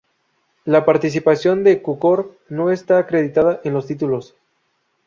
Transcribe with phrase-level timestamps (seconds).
[0.65, 4.35] La participación de Cukor no está acreditada en los títulos.